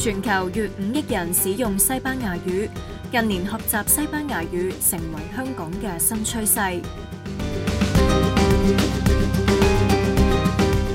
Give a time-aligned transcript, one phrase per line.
[0.00, 2.66] 全球逾五億人使用西班牙語，
[3.12, 6.82] 近年學習西班牙語成為香港嘅新趨勢。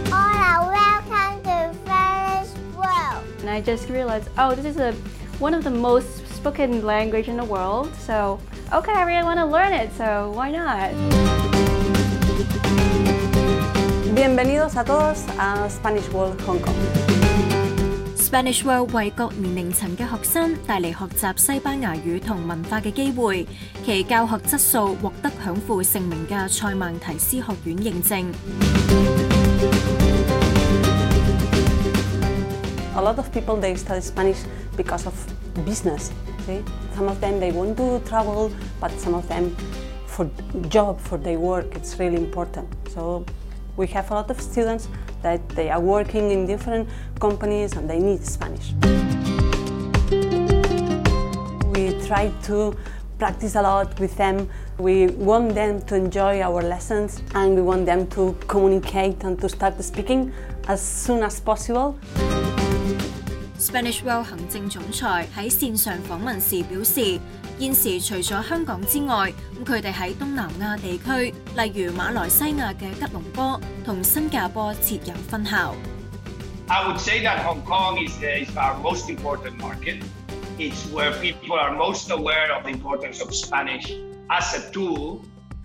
[0.09, 3.23] Hola, welcome to Spanish World.
[3.43, 4.91] And I just realized, oh, this is a
[5.39, 7.89] one of the most spoken language in the world.
[8.03, 8.39] So,
[8.73, 9.91] okay, I really want to learn it.
[9.95, 10.89] So, why not?
[14.15, 17.54] Bienvenidos a todos a Spanish World Hong Kong.
[18.29, 21.03] s p a n i s h w o r l d 为各年龄层嘅学生带嚟学
[21.35, 23.45] 习西班牙语同文化嘅机会，
[23.85, 28.25] 其教学质素获得享負盛名嘅塞曼提斯学院认证。
[32.95, 34.39] A lot of people they study Spanish
[34.75, 35.13] because of
[35.63, 36.09] business.
[36.47, 36.63] See,
[36.97, 38.49] some of them they want to travel,
[38.81, 39.51] but some of them
[40.07, 40.25] for
[40.69, 42.65] job for their work, it's really important.
[42.91, 43.23] So.
[43.77, 44.87] We have a lot of students
[45.21, 46.87] that they are working in different
[47.19, 48.71] companies and they need Spanish.
[51.75, 52.73] We try to
[53.19, 54.49] practice a lot with them.
[54.77, 59.49] We want them to enjoy our lessons and we want them to communicate and to
[59.49, 60.31] start speaking
[60.69, 61.97] as soon as possible.
[63.57, 67.19] Spanish World 行政總裁喺線上訪問時表示，
[67.57, 75.73] 现时除咗香港之外，咁佢哋喺东南亚地区，例如马来西亚嘅吉隆坡同新加坡设有分校。
[76.67, 80.03] I would say that Hong Kong is our most important market.
[80.59, 83.89] It's where people are most aware of the importance of Spanish
[84.29, 85.21] as a tool.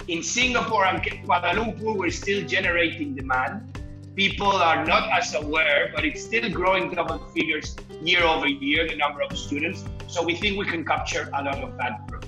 [0.07, 3.81] In Singapore and Kuala Lumpur, we're still generating demand.
[4.15, 8.87] People are not as aware, but it's still growing double figures year over year.
[8.87, 9.83] The number of students.
[10.13, 12.27] So we think we can capture a lot of that growth.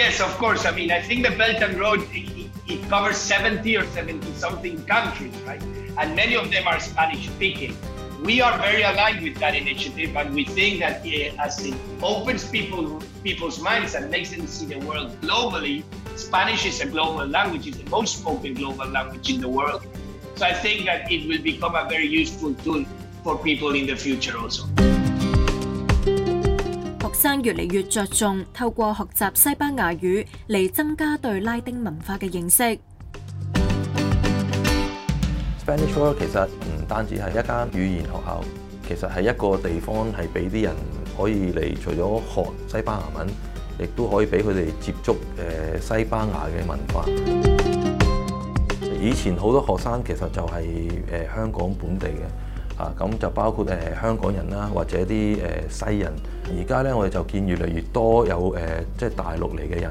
[0.00, 0.64] Yes, of course.
[0.66, 4.80] I mean, I think the Belt and Road it, it covers 70 or 70 something
[4.84, 5.60] countries, right?
[5.98, 7.76] And many of them are Spanish speaking.
[8.24, 11.04] We are very aligned with that initiative, and we think that
[11.44, 16.18] as it opens people people's minds and makes them see the world globally, 學
[27.14, 32.78] 生越嚟越着重透過學習西班牙語嚟增加對拉丁文化嘅認識。
[35.64, 38.44] Spanish World 其實唔單止係一間語言學校，
[38.88, 40.74] 其實係一個地方，係俾啲人
[41.16, 43.51] 可以嚟，除咗学西班牙文。
[43.78, 45.14] 亦都可以俾佢哋接觸
[45.82, 47.04] 誒西班牙嘅文化。
[49.00, 50.62] 以前好多學生其實就係
[51.32, 55.38] 誒香港本地嘅，啊咁就包括誒香港人啦，或者啲誒
[55.90, 56.12] 西人。
[56.60, 58.60] 而家咧我哋就見越嚟越多有誒
[58.98, 59.90] 即係大陸嚟嘅人，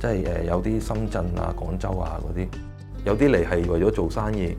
[0.00, 2.46] 即係誒有啲深圳啊、廣州啊嗰啲，
[3.04, 4.56] 有啲嚟係為咗做生意，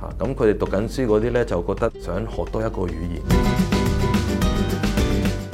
[0.00, 3.77] 嚇咁佢哋讀緊書嗰啲咧就覺得想學多一個語言。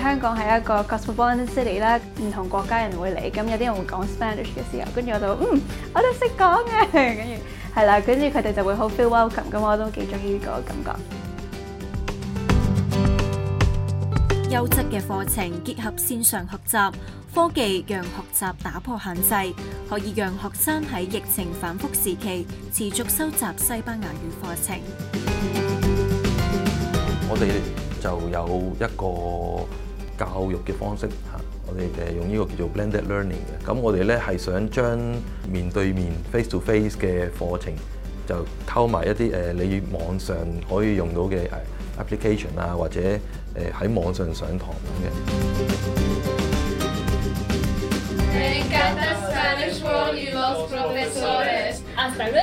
[0.00, 5.60] 香港係一個 cosmopolitan city 啦，唔同國家人會嚟，咁有啲人會講 Spanish 嘅時候，跟住我就嗯，
[5.94, 7.36] 我都識講嘅， 跟住
[7.74, 10.94] 係啦，跟住佢哋就會好 feel welcome，咁我都幾中意呢個感覺。
[14.56, 16.94] 優質嘅課程結合線上學習
[17.34, 19.34] 科技，讓學習打破限制，
[19.88, 24.76] 可以讓學生喺疫情反复時期持續收集西班牙語課程。
[27.28, 27.83] 我哋。
[28.04, 29.64] 就有一個
[30.22, 34.98] 教育嘅方式嚇，我哋誒用呢個叫做 blended learning 嘅，咁我哋咧係想將
[35.50, 37.72] 面對面 face to face 嘅課程
[38.26, 40.36] 就溝埋一啲誒你網上
[40.68, 41.48] 可以用到嘅
[41.98, 43.16] application 啊，或者誒
[43.86, 45.08] 喺網上上堂咁